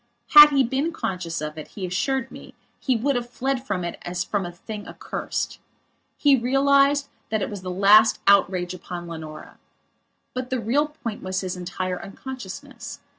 Had 0.29 0.49
he 0.49 0.63
been 0.63 0.91
conscious 0.91 1.41
of 1.41 1.59
it, 1.59 1.67
he 1.67 1.85
assured 1.85 2.31
me, 2.31 2.55
he 2.79 2.95
would 2.95 3.15
have 3.15 3.29
fled 3.29 3.63
from 3.63 3.83
it 3.83 3.99
as 4.01 4.23
from 4.23 4.47
a 4.47 4.51
thing 4.51 4.87
accursed. 4.87 5.59
He 6.17 6.35
realized 6.35 7.07
that 7.29 7.43
it 7.43 7.51
was 7.51 7.61
the 7.61 7.69
last 7.69 8.19
outrage 8.25 8.73
upon 8.73 9.07
Leonora. 9.07 9.59
But 10.33 10.49
the 10.49 10.59
real 10.59 10.87
point 10.87 11.21
was 11.21 11.41
his 11.41 11.55
entire 11.55 12.01
unconsciousness. 12.01 12.99